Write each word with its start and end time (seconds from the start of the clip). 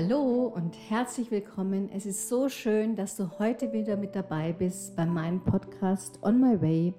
Hallo 0.00 0.52
und 0.54 0.76
herzlich 0.88 1.32
willkommen. 1.32 1.90
Es 1.92 2.06
ist 2.06 2.28
so 2.28 2.48
schön, 2.48 2.94
dass 2.94 3.16
du 3.16 3.36
heute 3.40 3.72
wieder 3.72 3.96
mit 3.96 4.14
dabei 4.14 4.52
bist 4.52 4.94
bei 4.94 5.04
meinem 5.04 5.42
Podcast 5.42 6.20
On 6.22 6.40
My 6.40 6.62
Way, 6.62 6.94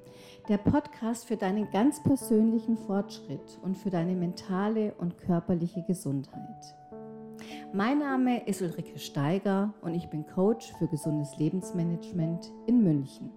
der 0.49 0.57
Podcast 0.57 1.25
für 1.25 1.37
deinen 1.37 1.71
ganz 1.71 2.03
persönlichen 2.03 2.75
Fortschritt 2.75 3.57
und 3.61 3.77
für 3.77 3.89
deine 3.89 4.15
mentale 4.15 4.93
und 4.95 5.17
körperliche 5.17 5.81
Gesundheit. 5.87 6.75
Mein 7.71 7.99
Name 7.99 8.45
ist 8.45 8.61
Ulrike 8.61 8.99
Steiger 8.99 9.73
und 9.79 9.95
ich 9.95 10.09
bin 10.09 10.27
Coach 10.27 10.73
für 10.77 10.89
gesundes 10.89 11.37
Lebensmanagement 11.37 12.51
in 12.67 12.83
München. 12.83 13.31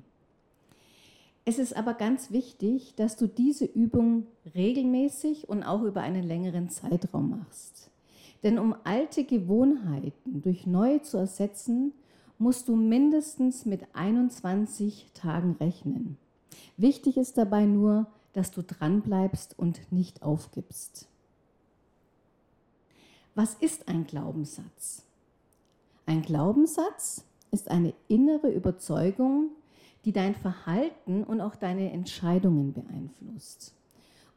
Es 1.44 1.58
ist 1.58 1.76
aber 1.76 1.94
ganz 1.94 2.30
wichtig, 2.30 2.94
dass 2.94 3.16
du 3.16 3.26
diese 3.26 3.64
Übung 3.64 4.26
regelmäßig 4.54 5.48
und 5.48 5.64
auch 5.64 5.82
über 5.82 6.00
einen 6.00 6.22
längeren 6.22 6.70
Zeitraum 6.70 7.30
machst. 7.30 7.90
Denn 8.44 8.58
um 8.58 8.74
alte 8.84 9.24
Gewohnheiten 9.24 10.42
durch 10.42 10.66
neue 10.66 11.02
zu 11.02 11.16
ersetzen, 11.16 11.92
musst 12.38 12.68
du 12.68 12.76
mindestens 12.76 13.66
mit 13.66 13.82
21 13.92 15.10
Tagen 15.14 15.56
rechnen. 15.60 16.16
Wichtig 16.76 17.16
ist 17.16 17.38
dabei 17.38 17.66
nur, 17.66 18.06
dass 18.32 18.50
du 18.50 18.62
dranbleibst 18.62 19.58
und 19.58 19.80
nicht 19.92 20.22
aufgibst. 20.22 21.06
Was 23.34 23.54
ist 23.54 23.88
ein 23.88 24.06
Glaubenssatz? 24.06 25.02
Ein 26.06 26.22
Glaubenssatz 26.22 27.24
ist 27.50 27.70
eine 27.70 27.94
innere 28.08 28.50
Überzeugung, 28.50 29.50
die 30.04 30.12
dein 30.12 30.34
Verhalten 30.34 31.24
und 31.24 31.40
auch 31.40 31.54
deine 31.54 31.92
Entscheidungen 31.92 32.72
beeinflusst. 32.72 33.74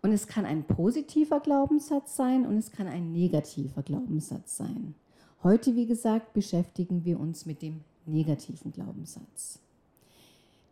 Und 0.02 0.12
es 0.12 0.28
kann 0.28 0.46
ein 0.46 0.64
positiver 0.64 1.40
Glaubenssatz 1.40 2.16
sein 2.16 2.46
und 2.46 2.58
es 2.58 2.72
kann 2.72 2.88
ein 2.88 3.12
negativer 3.12 3.82
Glaubenssatz 3.82 4.58
sein. 4.58 4.94
Heute, 5.42 5.76
wie 5.76 5.88
gesagt, 5.88 6.34
beschäftigen 6.34 7.06
wir 7.06 7.20
uns 7.20 7.46
mit 7.46 7.62
dem 7.62 7.82
negativen 8.06 8.72
Glaubenssatz. 8.72 9.60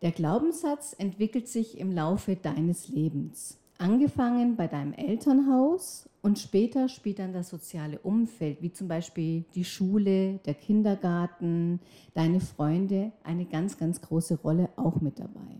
Der 0.02 0.12
Glaubenssatz 0.12 0.94
entwickelt 0.98 1.48
sich 1.48 1.78
im 1.78 1.90
Laufe 1.90 2.36
deines 2.36 2.88
Lebens. 2.88 3.56
Angefangen 3.78 4.54
bei 4.54 4.68
deinem 4.68 4.92
Elternhaus 4.92 6.08
und 6.22 6.38
später 6.38 6.88
spielt 6.88 7.18
dann 7.18 7.32
das 7.32 7.50
soziale 7.50 7.98
Umfeld, 7.98 8.62
wie 8.62 8.72
zum 8.72 8.86
Beispiel 8.86 9.44
die 9.54 9.64
Schule, 9.64 10.38
der 10.46 10.54
Kindergarten, 10.54 11.80
deine 12.14 12.40
Freunde, 12.40 13.12
eine 13.24 13.44
ganz, 13.44 13.76
ganz 13.76 14.00
große 14.00 14.36
Rolle 14.42 14.68
auch 14.76 15.00
mit 15.00 15.18
dabei. 15.18 15.56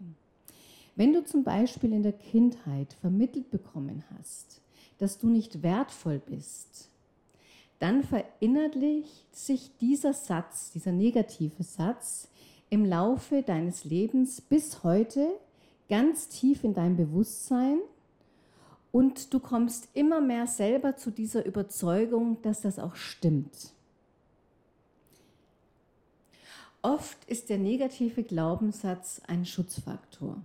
Wenn 0.96 1.12
du 1.12 1.24
zum 1.24 1.42
Beispiel 1.42 1.92
in 1.92 2.04
der 2.04 2.12
Kindheit 2.12 2.92
vermittelt 3.00 3.50
bekommen 3.50 4.04
hast, 4.16 4.60
dass 4.98 5.18
du 5.18 5.28
nicht 5.28 5.64
wertvoll 5.64 6.20
bist, 6.24 6.88
dann 7.80 8.04
verinnerlicht 8.04 9.36
sich 9.36 9.72
dieser 9.80 10.12
Satz, 10.12 10.70
dieser 10.70 10.92
negative 10.92 11.64
Satz 11.64 12.28
im 12.70 12.84
Laufe 12.84 13.42
deines 13.42 13.84
Lebens 13.84 14.40
bis 14.40 14.84
heute 14.84 15.28
ganz 15.88 16.28
tief 16.28 16.62
in 16.62 16.74
dein 16.74 16.96
Bewusstsein 16.96 17.78
und 18.94 19.34
du 19.34 19.40
kommst 19.40 19.88
immer 19.94 20.20
mehr 20.20 20.46
selber 20.46 20.94
zu 20.94 21.10
dieser 21.10 21.44
Überzeugung, 21.44 22.40
dass 22.42 22.60
das 22.60 22.78
auch 22.78 22.94
stimmt. 22.94 23.72
Oft 26.80 27.18
ist 27.24 27.50
der 27.50 27.58
negative 27.58 28.22
Glaubenssatz 28.22 29.20
ein 29.26 29.46
Schutzfaktor, 29.46 30.36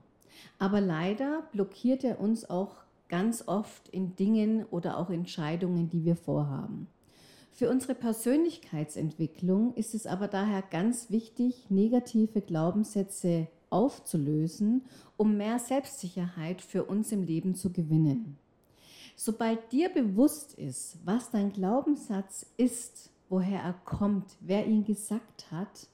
aber 0.58 0.82
leider 0.82 1.44
blockiert 1.52 2.04
er 2.04 2.20
uns 2.20 2.50
auch 2.50 2.78
ganz 3.08 3.48
oft 3.48 3.88
in 3.90 4.16
Dingen 4.16 4.66
oder 4.72 4.98
auch 4.98 5.12
Entscheidungen, 5.12 5.88
die 5.92 6.04
wir 6.04 6.16
vorhaben. 6.16 6.88
Für 7.52 7.70
unsere 7.70 7.94
Persönlichkeitsentwicklung 7.94 9.76
ist 9.76 9.94
es 9.94 10.08
aber 10.08 10.28
daher 10.28 10.64
ganz 10.64 11.12
wichtig, 11.12 11.70
negative 11.70 12.42
Glaubenssätze 12.42 13.48
aufzulösen, 13.70 14.84
um 15.18 15.38
mehr 15.38 15.60
Selbstsicherheit 15.60 16.62
für 16.62 16.86
uns 16.86 17.12
im 17.12 17.24
Leben 17.24 17.56
zu 17.56 17.72
gewinnen. 17.72 18.38
Sobald 19.16 19.72
dir 19.72 19.90
bewusst 19.90 20.54
ist, 20.54 20.98
was 21.04 21.30
dein 21.30 21.52
Glaubenssatz 21.52 22.46
ist, 22.58 23.10
woher 23.28 23.62
er 23.62 23.74
kommt, 23.86 24.38
wer 24.40 24.66
ihn 24.66 24.86
gesagt 24.86 25.52
hat, 25.52 25.88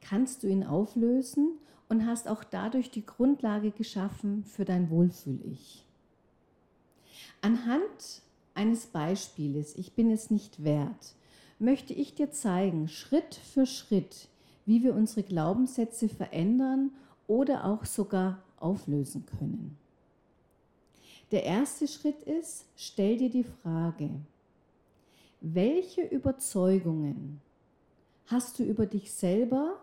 kannst 0.00 0.42
du 0.42 0.48
ihn 0.48 0.64
auflösen 0.64 1.58
und 1.88 2.06
hast 2.06 2.28
auch 2.28 2.42
dadurch 2.42 2.90
die 2.90 3.06
Grundlage 3.06 3.70
geschaffen 3.70 4.44
für 4.44 4.64
dein 4.64 4.90
Wohlfühl-Ich. 4.90 5.84
Anhand 7.40 8.22
eines 8.54 8.86
Beispieles, 8.86 9.76
ich 9.76 9.92
bin 9.92 10.10
es 10.10 10.30
nicht 10.30 10.64
wert, 10.64 11.14
möchte 11.58 11.94
ich 11.94 12.14
dir 12.14 12.30
zeigen, 12.30 12.88
Schritt 12.88 13.34
für 13.34 13.66
Schritt, 13.66 14.28
wie 14.66 14.82
wir 14.82 14.94
unsere 14.94 15.22
Glaubenssätze 15.22 16.08
verändern 16.08 16.90
oder 17.32 17.64
auch 17.64 17.86
sogar 17.86 18.42
auflösen 18.60 19.24
können. 19.24 19.78
Der 21.30 21.44
erste 21.44 21.88
Schritt 21.88 22.20
ist, 22.24 22.66
stell 22.76 23.16
dir 23.16 23.30
die 23.30 23.44
Frage, 23.44 24.10
welche 25.40 26.02
Überzeugungen 26.02 27.40
hast 28.26 28.58
du 28.58 28.64
über 28.64 28.84
dich 28.84 29.12
selber, 29.12 29.80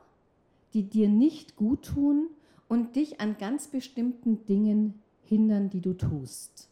die 0.74 0.84
dir 0.84 1.10
nicht 1.10 1.56
gut 1.56 1.86
tun 1.86 2.28
und 2.68 2.96
dich 2.96 3.20
an 3.20 3.36
ganz 3.40 3.68
bestimmten 3.68 4.46
Dingen 4.46 5.02
hindern, 5.24 5.72
die 5.72 5.82
du 5.82 5.94
tust? 5.94 6.70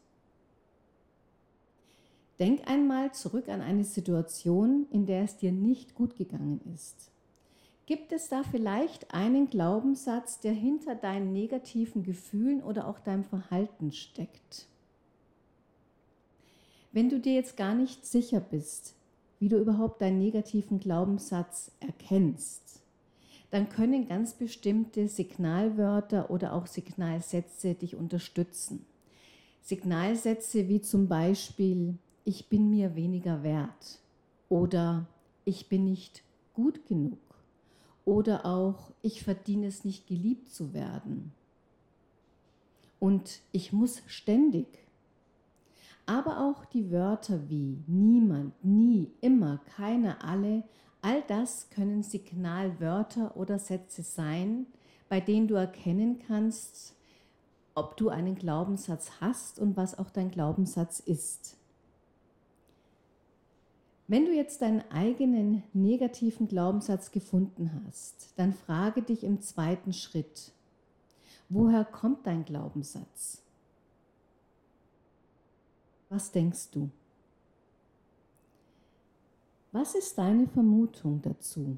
Denk 2.37 2.69
einmal 2.69 3.15
zurück 3.15 3.49
an 3.49 3.61
eine 3.61 3.83
Situation, 3.83 4.85
in 4.91 5.07
der 5.07 5.23
es 5.23 5.37
dir 5.37 5.51
nicht 5.51 5.95
gut 5.95 6.15
gegangen 6.17 6.61
ist. 6.71 7.09
Gibt 7.87 8.11
es 8.11 8.27
da 8.27 8.43
vielleicht 8.43 9.13
einen 9.13 9.49
Glaubenssatz, 9.49 10.41
der 10.41 10.51
hinter 10.51 10.93
deinen 10.93 11.31
negativen 11.31 12.03
Gefühlen 12.03 12.61
oder 12.61 12.85
auch 12.85 12.99
deinem 12.99 13.23
Verhalten 13.23 13.93
steckt? 13.93 14.67
Wenn 16.91 17.09
du 17.09 17.17
dir 17.17 17.33
jetzt 17.33 17.55
gar 17.55 17.73
nicht 17.75 18.05
sicher 18.05 18.41
bist, 18.41 18.93
wie 19.39 19.47
du 19.47 19.57
überhaupt 19.57 20.01
deinen 20.01 20.19
negativen 20.19 20.81
Glaubenssatz 20.81 21.71
erkennst, 21.79 22.81
dann 23.51 23.69
können 23.69 24.09
ganz 24.09 24.33
bestimmte 24.33 25.07
Signalwörter 25.07 26.29
oder 26.29 26.51
auch 26.51 26.67
Signalsätze 26.67 27.73
dich 27.73 27.95
unterstützen. 27.95 28.85
Signalsätze 29.61 30.67
wie 30.67 30.81
zum 30.81 31.07
Beispiel, 31.07 31.97
ich 32.25 32.49
bin 32.49 32.69
mir 32.69 32.97
weniger 32.97 33.43
wert 33.43 33.99
oder 34.49 35.07
ich 35.45 35.69
bin 35.69 35.85
nicht 35.85 36.23
gut 36.53 36.85
genug 36.87 37.26
oder 38.07 38.45
auch 38.45 38.91
ich 39.01 39.21
verdiene 39.21 39.67
es 39.67 39.83
nicht 39.83 40.07
geliebt 40.07 40.49
zu 40.49 40.73
werden. 40.73 41.33
Und 43.01 43.41
ich 43.51 43.73
muss 43.73 44.01
ständig. 44.07 44.65
Aber 46.05 46.39
auch 46.39 46.63
die 46.63 46.89
Wörter 46.89 47.49
wie 47.49 47.83
niemand, 47.85 48.53
nie, 48.63 49.11
immer, 49.19 49.59
keiner, 49.75 50.23
alle, 50.23 50.63
all 51.01 51.21
das 51.23 51.69
können 51.69 52.01
Signalwörter 52.01 53.35
oder 53.35 53.59
Sätze 53.59 54.03
sein, 54.03 54.67
bei 55.09 55.19
denen 55.19 55.49
du 55.49 55.55
erkennen 55.55 56.17
kannst, 56.25 56.95
ob 57.75 57.97
du 57.97 58.07
einen 58.07 58.35
Glaubenssatz 58.35 59.11
hast 59.19 59.59
und 59.59 59.75
was 59.75 59.99
auch 59.99 60.11
dein 60.11 60.31
Glaubenssatz 60.31 61.01
ist. 61.01 61.56
Wenn 64.09 64.25
du 64.25 64.33
jetzt 64.33 64.61
deinen 64.61 64.89
eigenen 64.89 65.63
negativen 65.73 66.47
Glaubenssatz 66.47 67.11
gefunden 67.11 67.83
hast, 67.85 68.33
dann 68.37 68.53
frage 68.53 69.01
dich 69.01 69.23
im 69.23 69.41
zweiten 69.41 69.91
Schritt, 69.91 70.53
woher 71.49 71.83
kommt 71.83 72.25
dein 72.25 72.45
Glaubenssatz? 72.45 73.41
Was 76.09 76.31
denkst 76.31 76.71
du? 76.71 76.89
Was 79.73 79.93
ist 79.93 80.17
deine 80.17 80.47
Vermutung 80.47 81.21
dazu? 81.21 81.77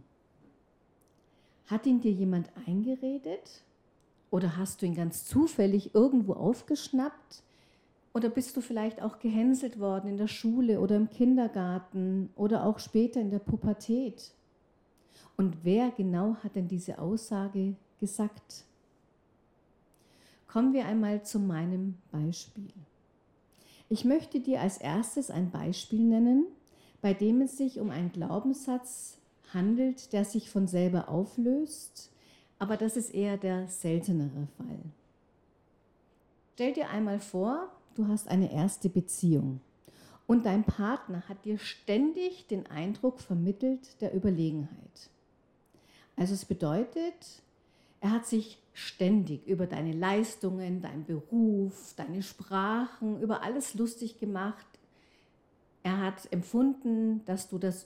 Hat 1.66 1.88
ihn 1.88 2.00
dir 2.00 2.12
jemand 2.12 2.52
eingeredet? 2.68 3.64
Oder 4.30 4.56
hast 4.56 4.82
du 4.82 4.86
ihn 4.86 4.94
ganz 4.94 5.26
zufällig 5.26 5.96
irgendwo 5.96 6.34
aufgeschnappt? 6.34 7.44
Oder 8.14 8.30
bist 8.30 8.58
du 8.58 8.62
vielleicht 8.62 9.02
auch 9.02 9.20
gehänselt 9.20 9.80
worden 9.80 10.10
in 10.10 10.18
der 10.18 10.28
Schule 10.28 10.80
oder 10.80 10.96
im 10.96 11.10
Kindergarten 11.10 12.30
oder 12.36 12.66
auch 12.66 12.80
später 12.80 13.22
in 13.22 13.30
der 13.30 13.40
Pubertät? 13.40 14.32
Und 15.38 15.64
wer 15.64 15.92
genau 15.92 16.36
hat 16.44 16.56
denn 16.56 16.68
diese 16.68 17.00
Aussage 17.00 17.76
gesagt? 18.00 18.66
Kommen 20.48 20.74
wir 20.74 20.86
einmal 20.86 21.24
zu 21.24 21.40
meinem 21.40 21.98
Beispiel. 22.12 22.74
Ich 23.88 24.04
möchte 24.06 24.40
dir 24.40 24.62
als 24.62 24.78
erstes 24.78 25.30
ein 25.30 25.52
Beispiel 25.52 26.02
nennen, 26.02 26.46
bei 27.02 27.14
dem 27.14 27.42
es 27.42 27.58
sich 27.58 27.80
um 27.80 27.90
einen 27.92 28.12
Glaubenssatz 28.12 29.18
handelt, 29.54 30.12
der 30.14 30.26
sich 30.26 30.50
von 30.50 30.68
selber 30.68 31.10
auflöst, 31.10 32.12
aber 32.58 32.78
das 32.78 32.98
ist 32.98 33.14
eher 33.14 33.38
der 33.38 33.68
seltenere 33.68 34.48
Fall. 34.58 34.80
Stell 36.56 36.74
dir 36.74 36.90
einmal 36.90 37.20
vor, 37.20 37.70
du 38.00 38.08
hast 38.08 38.30
eine 38.30 38.54
erste 38.54 38.88
Beziehung 38.88 39.60
und 40.26 40.46
dein 40.46 40.64
Partner 40.64 41.28
hat 41.28 41.44
dir 41.44 41.58
ständig 41.58 42.48
den 42.48 42.66
Eindruck 42.68 43.20
vermittelt 43.20 44.00
der 44.00 44.16
Überlegenheit. 44.16 45.10
Also 46.16 46.34
es 46.34 46.46
bedeutet, 46.46 47.42
er 48.00 48.12
hat 48.12 48.26
sich 48.26 48.58
ständig 48.74 49.46
über 49.46 49.68
deine 49.68 49.92
Leistungen, 49.92 50.82
deinen 50.82 51.04
Beruf, 51.04 51.94
deine 51.98 52.24
Sprachen, 52.24 53.20
über 53.20 53.44
alles 53.44 53.74
lustig 53.74 54.18
gemacht. 54.18 54.68
Er 55.84 55.98
hat 55.98 56.32
empfunden, 56.32 57.26
dass 57.26 57.50
du 57.50 57.58
das 57.58 57.86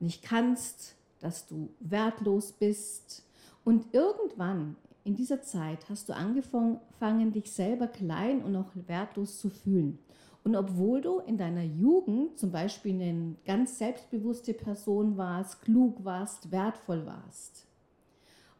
nicht 0.00 0.24
kannst, 0.24 0.96
dass 1.20 1.46
du 1.46 1.68
wertlos 1.78 2.50
bist. 2.50 3.22
Und 3.64 3.94
irgendwann 3.94 4.74
in 5.04 5.16
dieser 5.16 5.42
Zeit 5.42 5.88
hast 5.88 6.08
du 6.08 6.14
angefangen, 6.14 7.32
dich 7.32 7.50
selber 7.50 7.88
klein 7.88 8.42
und 8.42 8.54
auch 8.54 8.70
wertlos 8.86 9.38
zu 9.38 9.50
fühlen. 9.50 9.98
Und 10.44 10.56
obwohl 10.56 11.00
du 11.00 11.18
in 11.20 11.38
deiner 11.38 11.62
Jugend 11.62 12.38
zum 12.38 12.50
Beispiel 12.50 12.94
eine 12.94 13.36
ganz 13.44 13.78
selbstbewusste 13.78 14.54
Person 14.54 15.16
warst, 15.16 15.62
klug 15.62 16.04
warst, 16.04 16.50
wertvoll 16.50 17.06
warst. 17.06 17.66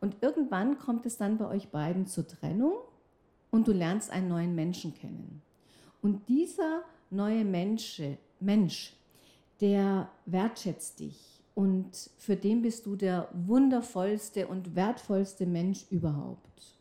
Und 0.01 0.17
irgendwann 0.21 0.79
kommt 0.79 1.07
es 1.07 1.17
dann 1.17 1.39
bei 1.39 1.49
euch 1.49 1.69
beiden 1.69 2.07
zur 2.07 2.27
Trennung 2.27 2.75
und 3.51 3.69
du 3.69 3.73
lernst 3.73 4.11
einen 4.11 4.29
neuen 4.29 4.55
Menschen 4.55 4.95
kennen. 4.95 5.43
Und 6.01 6.29
dieser 6.29 6.83
neue 7.11 7.45
Mensch, 7.45 8.03
Mensch, 8.41 8.97
der 9.61 10.09
wertschätzt 10.27 10.99
dich, 10.99 11.42
und 11.55 12.11
für 12.19 12.37
den 12.37 12.63
bist 12.63 12.87
du 12.87 12.97
der 12.97 13.29
wundervollste 13.33 14.47
und 14.47 14.75
wertvollste 14.75 15.47
Mensch 15.47 15.87
überhaupt. 15.91 16.79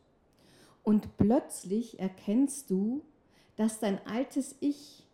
Und 0.84 1.18
plötzlich 1.18 2.00
erkennst 2.00 2.70
du, 2.70 3.02
dass 3.56 3.80
dein 3.80 4.06
altes 4.08 4.56
Ich 4.60 5.06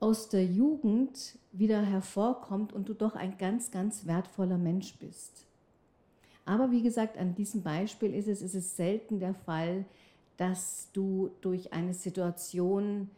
aus 0.00 0.28
der 0.28 0.44
Jugend 0.44 1.38
wieder 1.52 1.82
hervorkommt 1.82 2.72
und 2.72 2.88
du 2.88 2.94
doch 2.94 3.14
ein 3.14 3.38
ganz, 3.38 3.70
ganz 3.70 4.06
wertvoller 4.06 4.58
Mensch 4.58 4.96
bist. 4.98 5.46
Aber 6.44 6.70
wie 6.70 6.82
gesagt, 6.82 7.18
an 7.18 7.34
diesem 7.34 7.62
Beispiel 7.62 8.14
ist 8.14 8.26
es, 8.26 8.42
ist 8.42 8.54
es 8.54 8.76
selten 8.76 9.20
der 9.20 9.34
Fall, 9.34 9.84
dass 10.36 10.88
du 10.92 11.30
durch 11.40 11.72
eine 11.72 11.94
Situation 11.94 13.10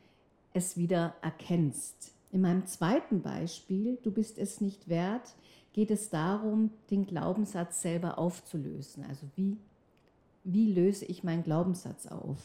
es 0.53 0.77
wieder 0.77 1.15
erkennst. 1.23 2.13
In 2.33 2.41
meinem 2.43 2.67
zweiten 2.67 3.23
Beispiel, 3.23 3.99
du 4.03 4.11
bist 4.11 4.39
es 4.39 4.61
nicht 4.61 4.89
wert, 4.89 5.35
geht 5.75 5.91
es 5.91 6.09
darum, 6.09 6.71
den 6.91 7.05
Glaubenssatz 7.05 7.83
selber 7.83 8.17
aufzulösen. 8.17 9.05
Also 9.07 9.27
wie, 9.35 9.59
wie 10.45 10.73
löse 10.73 11.05
ich 11.05 11.25
meinen 11.25 11.43
Glaubenssatz 11.43 12.07
auf? 12.07 12.39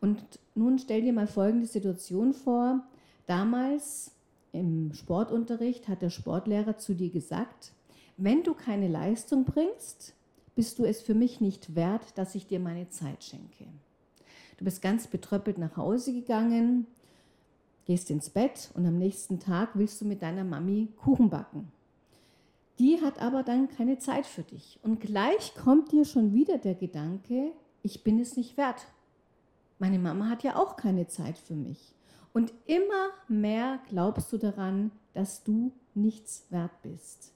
Und 0.00 0.22
nun 0.54 0.78
stell 0.78 1.02
dir 1.02 1.12
mal 1.12 1.28
folgende 1.28 1.66
Situation 1.66 2.34
vor. 2.34 2.82
Damals 3.26 4.10
im 4.52 4.92
Sportunterricht 4.92 5.86
hat 5.88 6.02
der 6.02 6.10
Sportlehrer 6.10 6.76
zu 6.76 6.94
dir 6.94 7.10
gesagt, 7.10 7.72
wenn 8.16 8.42
du 8.42 8.52
keine 8.52 8.88
Leistung 8.88 9.44
bringst, 9.44 10.14
bist 10.56 10.78
du 10.80 10.84
es 10.84 11.00
für 11.00 11.14
mich 11.14 11.40
nicht 11.40 11.76
wert, 11.76 12.18
dass 12.18 12.34
ich 12.34 12.48
dir 12.48 12.58
meine 12.58 12.88
Zeit 12.88 13.22
schenke. 13.22 13.66
Du 14.58 14.64
bist 14.64 14.82
ganz 14.82 15.06
betröppelt 15.06 15.56
nach 15.56 15.76
Hause 15.76 16.12
gegangen, 16.12 16.88
gehst 17.86 18.10
ins 18.10 18.28
Bett 18.28 18.70
und 18.74 18.84
am 18.86 18.98
nächsten 18.98 19.38
Tag 19.38 19.70
willst 19.74 20.00
du 20.00 20.04
mit 20.04 20.20
deiner 20.20 20.44
Mami 20.44 20.88
Kuchen 20.96 21.30
backen. 21.30 21.70
Die 22.78 23.00
hat 23.02 23.20
aber 23.20 23.42
dann 23.42 23.68
keine 23.68 23.98
Zeit 23.98 24.26
für 24.26 24.42
dich. 24.42 24.78
Und 24.82 25.00
gleich 25.00 25.54
kommt 25.54 25.92
dir 25.92 26.04
schon 26.04 26.32
wieder 26.32 26.58
der 26.58 26.74
Gedanke, 26.74 27.52
ich 27.82 28.04
bin 28.04 28.18
es 28.18 28.36
nicht 28.36 28.56
wert. 28.56 28.86
Meine 29.78 29.98
Mama 29.98 30.28
hat 30.28 30.42
ja 30.42 30.56
auch 30.56 30.76
keine 30.76 31.06
Zeit 31.06 31.38
für 31.38 31.54
mich. 31.54 31.94
Und 32.32 32.52
immer 32.66 33.10
mehr 33.28 33.80
glaubst 33.88 34.32
du 34.32 34.38
daran, 34.38 34.92
dass 35.14 35.42
du 35.42 35.72
nichts 35.94 36.46
wert 36.50 36.82
bist. 36.82 37.32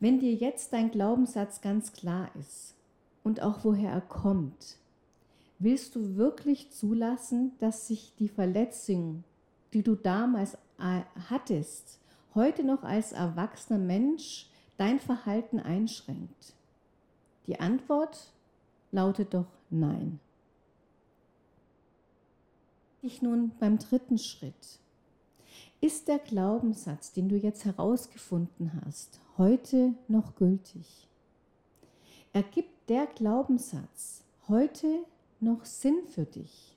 Wenn 0.00 0.18
dir 0.18 0.34
jetzt 0.34 0.72
dein 0.72 0.90
Glaubenssatz 0.90 1.60
ganz 1.60 1.92
klar 1.92 2.28
ist 2.38 2.74
und 3.22 3.40
auch 3.40 3.64
woher 3.64 3.90
er 3.90 4.00
kommt, 4.02 4.76
willst 5.58 5.94
du 5.94 6.16
wirklich 6.16 6.70
zulassen, 6.70 7.52
dass 7.58 7.88
sich 7.88 8.12
die 8.18 8.28
Verletzung, 8.28 9.24
die 9.72 9.82
du 9.82 9.94
damals 9.94 10.54
äh, 10.78 11.00
hattest, 11.30 12.00
heute 12.34 12.64
noch 12.64 12.82
als 12.82 13.12
erwachsener 13.12 13.78
Mensch 13.78 14.48
dein 14.76 15.00
Verhalten 15.00 15.60
einschränkt? 15.60 16.54
Die 17.46 17.60
Antwort 17.60 18.32
lautet 18.90 19.34
doch 19.34 19.46
nein. 19.70 20.20
Ich 23.02 23.20
nun 23.20 23.52
beim 23.60 23.78
dritten 23.78 24.18
Schritt. 24.18 24.78
Ist 25.80 26.08
der 26.08 26.18
Glaubenssatz, 26.18 27.12
den 27.12 27.28
du 27.28 27.36
jetzt 27.36 27.66
herausgefunden 27.66 28.72
hast, 28.84 29.20
heute 29.36 29.92
noch 30.08 30.34
gültig? 30.36 31.06
Ergibt 32.32 32.88
der 32.88 33.06
Glaubenssatz 33.06 34.24
heute 34.48 35.04
noch 35.40 35.64
Sinn 35.66 35.98
für 36.08 36.24
dich? 36.24 36.73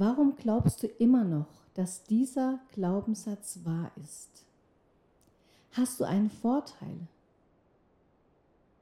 Warum 0.00 0.36
glaubst 0.36 0.84
du 0.84 0.86
immer 0.86 1.24
noch, 1.24 1.48
dass 1.74 2.04
dieser 2.04 2.60
Glaubenssatz 2.70 3.58
wahr 3.64 3.90
ist? 4.00 4.44
Hast 5.72 5.98
du 5.98 6.04
einen 6.04 6.30
Vorteil? 6.30 7.08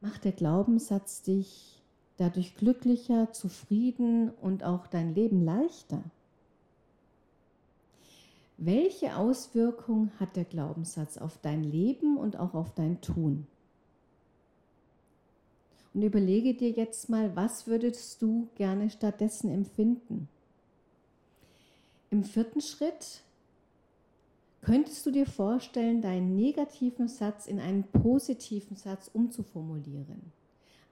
Macht 0.02 0.24
der 0.26 0.32
Glaubenssatz 0.32 1.22
dich 1.22 1.82
dadurch 2.18 2.54
glücklicher, 2.56 3.32
zufrieden 3.32 4.28
und 4.42 4.62
auch 4.62 4.86
dein 4.88 5.14
Leben 5.14 5.42
leichter? 5.42 6.02
Welche 8.58 9.16
Auswirkung 9.16 10.10
hat 10.20 10.36
der 10.36 10.44
Glaubenssatz 10.44 11.16
auf 11.16 11.38
dein 11.40 11.64
Leben 11.64 12.18
und 12.18 12.38
auch 12.38 12.52
auf 12.52 12.74
dein 12.74 13.00
Tun? 13.00 13.46
Und 15.94 16.02
überlege 16.02 16.52
dir 16.52 16.72
jetzt 16.72 17.08
mal, 17.08 17.34
was 17.34 17.66
würdest 17.66 18.20
du 18.20 18.48
gerne 18.54 18.90
stattdessen 18.90 19.50
empfinden? 19.50 20.28
Im 22.10 22.24
vierten 22.24 22.60
Schritt 22.60 23.22
könntest 24.62 25.04
du 25.06 25.10
dir 25.10 25.26
vorstellen, 25.26 26.02
deinen 26.02 26.36
negativen 26.36 27.08
Satz 27.08 27.46
in 27.46 27.60
einen 27.60 27.84
positiven 27.84 28.76
Satz 28.76 29.10
umzuformulieren. 29.12 30.32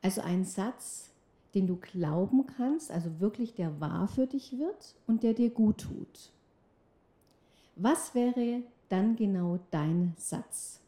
Also 0.03 0.21
einen 0.21 0.45
Satz, 0.45 1.11
den 1.55 1.67
du 1.67 1.77
glauben 1.77 2.47
kannst, 2.47 2.91
also 2.91 3.21
wirklich 3.21 3.55
der 3.55 3.81
wahr 3.81 4.09
für 4.09 4.27
dich 4.27 4.59
wird 4.59 4.95
und 5.07 5.23
der 5.23 5.35
dir 5.35 5.51
gut 5.51 5.79
tut. 5.79 6.31
Was 7.77 8.15
wäre 8.15 8.63
dann 8.89 9.17
genau 9.17 9.59
dein 9.71 10.15
Satz? 10.19 10.81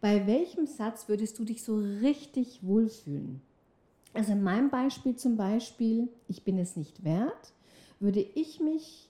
Bei 0.00 0.26
welchem 0.26 0.66
Satz 0.66 1.08
würdest 1.08 1.38
du 1.38 1.44
dich 1.44 1.62
so 1.62 1.76
richtig 1.76 2.60
wohlfühlen? 2.62 3.40
Also 4.14 4.32
in 4.32 4.42
meinem 4.42 4.70
Beispiel 4.70 5.16
zum 5.16 5.36
Beispiel, 5.36 6.08
ich 6.28 6.44
bin 6.44 6.58
es 6.58 6.76
nicht 6.76 7.04
wert, 7.04 7.52
würde 8.00 8.20
ich 8.20 8.60
mich 8.60 9.07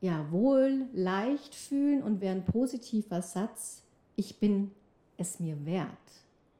ja, 0.00 0.30
wohl, 0.30 0.86
leicht 0.92 1.54
fühlen 1.54 2.02
und 2.02 2.20
wäre 2.20 2.34
ein 2.34 2.44
positiver 2.44 3.22
Satz, 3.22 3.82
ich 4.16 4.38
bin 4.38 4.70
es 5.16 5.40
mir 5.40 5.64
wert 5.66 5.88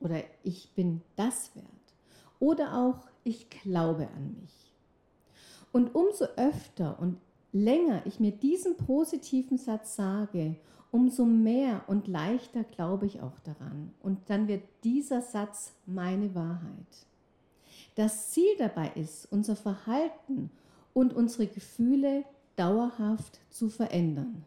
oder 0.00 0.22
ich 0.44 0.70
bin 0.74 1.02
das 1.16 1.54
wert 1.54 1.66
oder 2.38 2.76
auch 2.76 3.06
ich 3.24 3.48
glaube 3.50 4.08
an 4.16 4.36
mich. 4.40 4.72
Und 5.72 5.94
umso 5.94 6.24
öfter 6.36 6.98
und 7.00 7.18
länger 7.52 8.02
ich 8.06 8.20
mir 8.20 8.32
diesen 8.32 8.76
positiven 8.76 9.58
Satz 9.58 9.96
sage, 9.96 10.56
umso 10.90 11.24
mehr 11.24 11.82
und 11.86 12.08
leichter 12.08 12.64
glaube 12.64 13.06
ich 13.06 13.20
auch 13.20 13.38
daran. 13.40 13.92
Und 14.02 14.18
dann 14.28 14.48
wird 14.48 14.62
dieser 14.84 15.22
Satz 15.22 15.72
meine 15.86 16.34
Wahrheit. 16.34 17.06
Das 17.94 18.30
Ziel 18.30 18.56
dabei 18.58 18.90
ist, 18.94 19.30
unser 19.30 19.56
Verhalten 19.56 20.50
und 20.94 21.12
unsere 21.12 21.46
Gefühle 21.46 22.24
dauerhaft 22.60 23.40
zu 23.48 23.70
verändern. 23.70 24.44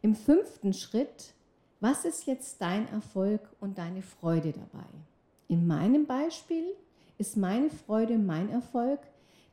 Im 0.00 0.14
fünften 0.14 0.72
Schritt, 0.72 1.34
was 1.78 2.06
ist 2.06 2.26
jetzt 2.26 2.62
dein 2.62 2.88
Erfolg 2.88 3.42
und 3.60 3.76
deine 3.76 4.00
Freude 4.00 4.52
dabei? 4.52 4.86
In 5.46 5.66
meinem 5.66 6.06
Beispiel 6.06 6.64
ist 7.18 7.36
meine 7.36 7.68
Freude, 7.68 8.16
mein 8.16 8.48
Erfolg, 8.48 9.00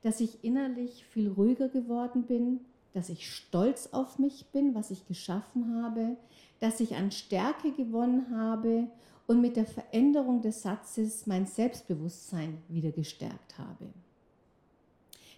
dass 0.04 0.22
ich 0.22 0.42
innerlich 0.46 1.04
viel 1.06 1.30
ruhiger 1.30 1.68
geworden 1.68 2.24
bin, 2.24 2.62
dass 2.94 3.10
ich 3.10 3.30
stolz 3.30 3.90
auf 3.92 4.20
mich 4.20 4.46
bin, 4.54 4.74
was 4.74 4.90
ich 4.90 5.06
geschaffen 5.06 5.84
habe, 5.84 6.16
dass 6.62 6.80
ich 6.80 6.96
an 6.96 7.12
Stärke 7.12 7.74
gewonnen 7.74 8.38
habe 8.38 8.88
und 9.28 9.42
mit 9.42 9.58
der 9.58 9.66
Veränderung 9.66 10.42
des 10.42 10.62
Satzes 10.62 11.28
mein 11.28 11.46
Selbstbewusstsein 11.46 12.62
wieder 12.70 12.92
gestärkt 12.92 13.58
habe. 13.58 13.90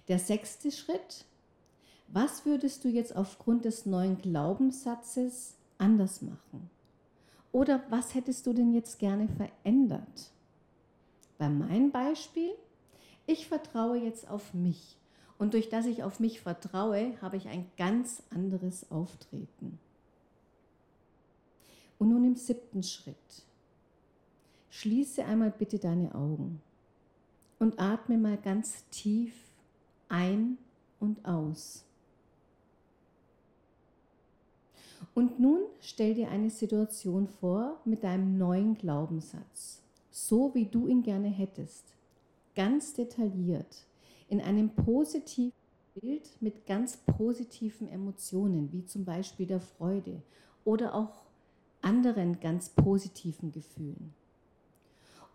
Der 0.08 0.20
sechste 0.20 0.72
Schritt, 0.72 1.26
was 2.08 2.46
würdest 2.46 2.84
du 2.84 2.90
jetzt 2.90 3.16
aufgrund 3.16 3.66
des 3.66 3.86
neuen 3.86 4.18
Glaubenssatzes 4.18 5.56
anders 5.78 6.22
machen? 6.22 6.70
Oder 7.52 7.84
was 7.90 8.16
hättest 8.16 8.46
du 8.48 8.54
denn 8.54 8.74
jetzt 8.74 9.00
gerne 9.00 9.28
verändert? 9.28 10.32
Bei 11.38 11.50
meinem 11.50 11.92
Beispiel, 11.92 12.52
ich 13.26 13.48
vertraue 13.48 13.98
jetzt 13.98 14.30
auf 14.30 14.54
mich. 14.54 14.98
Und 15.38 15.54
durch 15.54 15.70
das 15.70 15.86
ich 15.86 16.04
auf 16.04 16.20
mich 16.20 16.42
vertraue, 16.42 17.14
habe 17.22 17.38
ich 17.38 17.48
ein 17.48 17.70
ganz 17.78 18.24
anderes 18.30 18.90
Auftreten. 18.92 19.80
Und 21.98 22.10
nun 22.10 22.24
im 22.26 22.36
siebten 22.36 22.84
Schritt. 22.84 23.16
Schließe 24.70 25.24
einmal 25.24 25.52
bitte 25.52 25.80
deine 25.80 26.14
Augen 26.14 26.62
und 27.60 27.80
atme 27.80 28.18
mal 28.18 28.38
ganz 28.38 28.84
tief 28.92 29.34
ein 30.10 30.58
und 31.00 31.26
aus. 31.26 31.86
Und 35.14 35.40
nun 35.40 35.62
stell 35.82 36.14
dir 36.14 36.30
eine 36.30 36.50
Situation 36.50 37.28
vor 37.28 37.80
mit 37.86 38.04
deinem 38.04 38.38
neuen 38.38 38.78
Glaubenssatz, 38.78 39.82
so 40.12 40.54
wie 40.54 40.66
du 40.66 40.88
ihn 40.88 41.04
gerne 41.04 41.30
hättest, 41.30 41.84
ganz 42.56 42.94
detailliert, 42.94 43.86
in 44.30 44.42
einem 44.42 44.70
positiven 44.70 45.54
Bild 45.94 46.30
mit 46.42 46.66
ganz 46.66 46.98
positiven 46.98 47.88
Emotionen, 47.88 48.72
wie 48.72 48.86
zum 48.86 49.06
Beispiel 49.06 49.46
der 49.46 49.62
Freude 49.62 50.22
oder 50.66 50.94
auch 50.94 51.24
anderen 51.82 52.40
ganz 52.40 52.70
positiven 52.70 53.52
Gefühlen. 53.52 54.14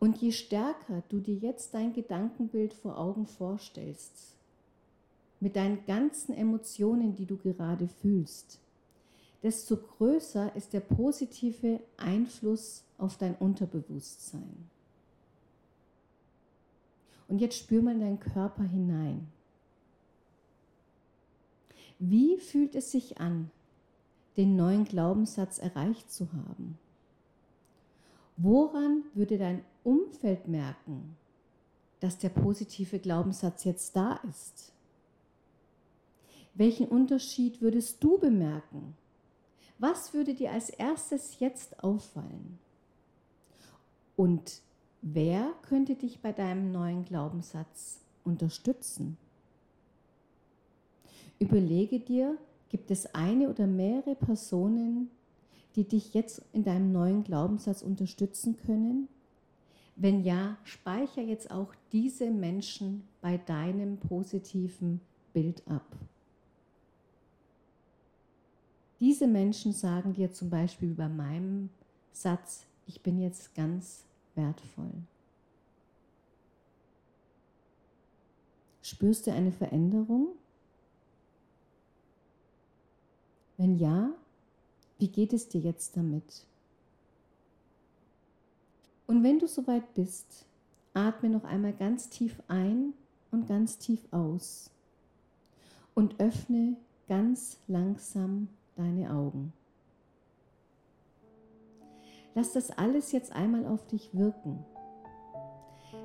Und 0.01 0.19
je 0.19 0.33
stärker 0.33 1.03
du 1.09 1.21
dir 1.21 1.37
jetzt 1.37 1.75
dein 1.75 1.93
Gedankenbild 1.93 2.75
vor 2.75 2.99
Augen 2.99 3.27
vorstellst, 3.27 4.35
mit 5.41 5.57
deinen 5.57 5.85
ganzen 5.87 6.35
Emotionen, 6.35 7.15
die 7.15 7.27
du 7.27 7.37
gerade 7.37 7.89
fühlst, 7.89 8.59
desto 9.43 9.77
größer 9.77 10.55
ist 10.55 10.73
der 10.73 10.81
positive 10.81 11.81
Einfluss 11.97 12.85
auf 12.99 13.17
dein 13.17 13.35
Unterbewusstsein. 13.37 14.69
Und 17.29 17.41
jetzt 17.41 17.59
spür 17.59 17.81
mal 17.81 17.95
in 17.95 18.01
deinen 18.01 18.21
Körper 18.21 18.65
hinein. 18.65 19.29
Wie 21.99 22.39
fühlt 22.39 22.75
es 22.75 22.91
sich 22.91 23.21
an, 23.21 23.51
den 24.37 24.57
neuen 24.57 24.85
Glaubenssatz 24.85 25.59
erreicht 25.59 26.11
zu 26.11 26.33
haben? 26.33 26.79
Woran 28.37 29.05
würde 29.15 29.39
dein 29.39 29.65
Umfeld 29.85 30.49
merken, 30.49 31.17
dass 32.01 32.19
der 32.19 32.31
positive 32.31 32.99
Glaubenssatz 32.99 33.65
jetzt 33.65 33.95
da 33.95 34.15
ist? 34.29 34.73
Welchen 36.55 36.89
Unterschied 36.89 37.61
würdest 37.61 38.03
du 38.03 38.19
bemerken? 38.19 38.97
Was 39.81 40.13
würde 40.13 40.35
dir 40.35 40.53
als 40.53 40.69
erstes 40.69 41.41
jetzt 41.41 41.83
auffallen? 41.83 42.59
Und 44.15 44.61
wer 45.01 45.55
könnte 45.63 45.95
dich 45.95 46.21
bei 46.21 46.33
deinem 46.33 46.71
neuen 46.71 47.07
Glaubenssatz 47.07 47.99
unterstützen? 48.23 49.17
Überlege 51.39 51.99
dir, 51.99 52.37
gibt 52.69 52.91
es 52.91 53.15
eine 53.15 53.49
oder 53.49 53.67
mehrere 53.67 54.15
Personen, 54.17 55.11
die 55.77 55.85
dich 55.85 56.13
jetzt 56.13 56.43
in 56.53 56.63
deinem 56.63 56.93
neuen 56.93 57.25
Glaubenssatz 57.25 57.81
unterstützen 57.81 58.59
können? 58.59 59.09
Wenn 59.97 60.23
ja, 60.25 60.59
speichere 60.65 61.25
jetzt 61.25 61.51
auch 61.51 61.75
diese 61.91 62.31
Menschen 62.31 63.09
bei 63.23 63.39
deinem 63.39 63.97
positiven 63.97 65.01
Bild 65.33 65.63
ab. 65.67 65.87
Diese 69.01 69.27
Menschen 69.27 69.73
sagen 69.73 70.13
dir 70.13 70.31
zum 70.31 70.51
Beispiel 70.51 70.95
bei 70.95 71.09
meinem 71.09 71.71
Satz, 72.13 72.67
ich 72.87 73.01
bin 73.01 73.19
jetzt 73.19 73.55
ganz 73.55 74.05
wertvoll. 74.35 74.93
Spürst 78.83 79.27
du 79.27 79.33
eine 79.33 79.53
Veränderung? 79.53 80.29
Wenn 83.57 83.79
ja, 83.79 84.11
wie 84.99 85.09
geht 85.09 85.33
es 85.33 85.49
dir 85.49 85.63
jetzt 85.63 85.97
damit? 85.97 86.45
Und 89.07 89.23
wenn 89.23 89.39
du 89.39 89.49
soweit 89.49 89.95
bist, 89.95 90.45
atme 90.93 91.31
noch 91.31 91.45
einmal 91.45 91.73
ganz 91.73 92.11
tief 92.11 92.43
ein 92.49 92.93
und 93.31 93.49
ganz 93.49 93.79
tief 93.79 94.01
aus 94.11 94.71
und 95.95 96.21
öffne 96.21 96.77
ganz 97.09 97.57
langsam 97.67 98.49
deine 98.81 99.13
Augen. 99.13 99.53
Lass 102.35 102.53
das 102.53 102.71
alles 102.71 103.13
jetzt 103.13 103.33
einmal 103.33 103.67
auf 103.67 103.87
dich 103.87 104.15
wirken. 104.15 104.65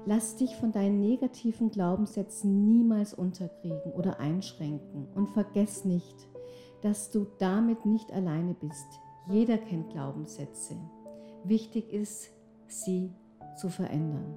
Lass 0.05 0.36
dich 0.36 0.55
von 0.55 0.72
deinen 0.72 1.00
negativen 1.00 1.70
Glaubenssätzen 1.72 2.67
niemals 2.67 3.13
unterkriegen 3.13 3.91
oder 3.94 4.20
einschränken 4.20 5.08
und 5.15 5.29
vergess 5.29 5.86
nicht, 5.86 6.27
dass 6.82 7.12
du 7.12 7.27
damit 7.39 7.86
nicht 7.86 8.12
alleine 8.12 8.53
bist. 8.53 8.88
Jeder 9.27 9.58
kennt 9.58 9.89
Glaubenssätze. 9.91 10.75
Wichtig 11.44 11.91
ist, 11.94 12.32
sie 12.67 13.12
zu 13.55 13.70
verändern. 13.70 14.36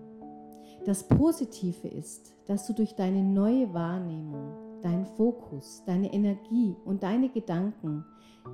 Das 0.85 1.09
Positive 1.09 1.89
ist, 1.89 2.35
dass 2.47 2.67
du 2.67 2.73
durch 2.73 2.95
deine 2.95 3.23
neue 3.23 3.75
Wahrnehmung, 3.75 4.68
dein 4.83 5.07
Fokus, 5.07 5.83
deine 5.87 6.13
Energie 6.13 6.77
und 6.85 7.03
deine 7.03 7.29
Gedanken 7.29 8.05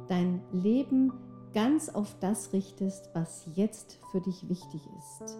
dein 0.08 0.42
Leben 0.52 1.12
ganz 1.52 1.88
auf 1.88 2.16
das 2.20 2.52
richtest, 2.52 3.10
was 3.14 3.48
jetzt 3.54 3.98
für 4.10 4.20
dich 4.20 4.48
wichtig 4.48 4.82
ist. 4.98 5.38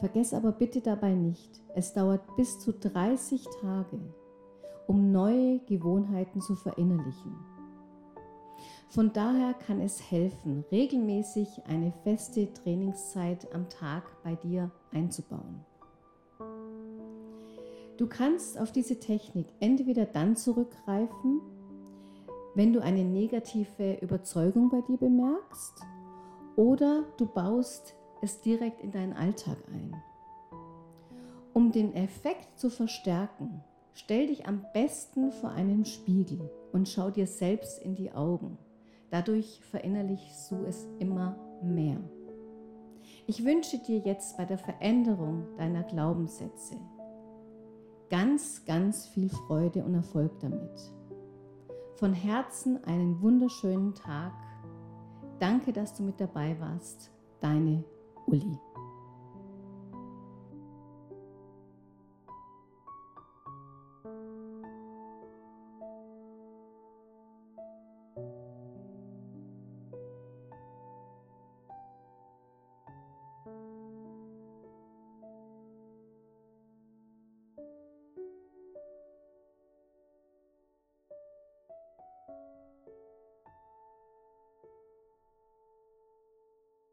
Vergess 0.00 0.34
aber 0.34 0.52
bitte 0.52 0.80
dabei 0.80 1.14
nicht, 1.14 1.62
es 1.74 1.92
dauert 1.92 2.22
bis 2.36 2.58
zu 2.58 2.72
30 2.72 3.46
Tage, 3.60 4.00
um 4.86 5.12
neue 5.12 5.60
Gewohnheiten 5.60 6.40
zu 6.40 6.56
verinnerlichen. 6.56 7.36
Von 8.88 9.12
daher 9.12 9.54
kann 9.54 9.80
es 9.80 10.10
helfen, 10.10 10.64
regelmäßig 10.72 11.48
eine 11.68 11.92
feste 12.02 12.52
Trainingszeit 12.52 13.54
am 13.54 13.68
Tag 13.68 14.02
bei 14.24 14.34
dir 14.34 14.70
einzubauen. 14.90 15.64
Du 18.00 18.06
kannst 18.06 18.58
auf 18.58 18.72
diese 18.72 18.98
Technik 18.98 19.46
entweder 19.60 20.06
dann 20.06 20.34
zurückgreifen, 20.34 21.42
wenn 22.54 22.72
du 22.72 22.80
eine 22.80 23.04
negative 23.04 23.98
Überzeugung 24.00 24.70
bei 24.70 24.80
dir 24.80 24.96
bemerkst, 24.96 25.82
oder 26.56 27.04
du 27.18 27.26
baust 27.26 27.94
es 28.22 28.40
direkt 28.40 28.80
in 28.80 28.90
deinen 28.90 29.12
Alltag 29.12 29.58
ein. 29.70 29.94
Um 31.52 31.72
den 31.72 31.94
Effekt 31.94 32.58
zu 32.58 32.70
verstärken, 32.70 33.62
Stell 33.92 34.28
dich 34.28 34.46
am 34.46 34.64
besten 34.72 35.30
vor 35.30 35.50
einen 35.50 35.84
Spiegel 35.84 36.48
und 36.72 36.88
schau 36.88 37.10
dir 37.10 37.26
selbst 37.26 37.82
in 37.82 37.96
die 37.96 38.12
Augen. 38.12 38.56
Dadurch 39.10 39.60
verinnerlichst 39.70 40.50
du 40.50 40.64
es 40.64 40.86
immer 41.00 41.36
mehr. 41.62 41.98
Ich 43.26 43.44
wünsche 43.44 43.78
dir 43.78 43.98
jetzt 43.98 44.38
bei 44.38 44.46
der 44.46 44.56
Veränderung 44.56 45.44
deiner 45.58 45.82
Glaubenssätze 45.82 46.76
ganz, 48.10 48.64
ganz 48.66 49.06
viel 49.06 49.30
Freude 49.30 49.84
und 49.84 49.94
Erfolg 49.94 50.38
damit. 50.40 50.92
Von 51.96 52.12
Herzen 52.12 52.82
einen 52.84 53.20
wunderschönen 53.22 53.94
Tag. 53.94 54.32
Danke, 55.38 55.72
dass 55.72 55.94
du 55.94 56.02
mit 56.02 56.20
dabei 56.20 56.58
warst. 56.60 57.10
Deine 57.40 57.84
Uli. 58.26 58.58